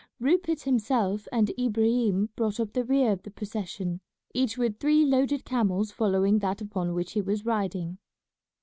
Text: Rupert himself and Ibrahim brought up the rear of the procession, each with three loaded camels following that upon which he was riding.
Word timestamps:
Rupert 0.19 0.61
himself 0.63 1.27
and 1.31 1.51
Ibrahim 1.59 2.29
brought 2.35 2.59
up 2.59 2.73
the 2.73 2.83
rear 2.83 3.11
of 3.11 3.21
the 3.21 3.29
procession, 3.29 4.01
each 4.33 4.57
with 4.57 4.79
three 4.79 5.05
loaded 5.05 5.45
camels 5.45 5.91
following 5.91 6.39
that 6.39 6.59
upon 6.59 6.95
which 6.95 7.11
he 7.11 7.21
was 7.21 7.45
riding. 7.45 7.99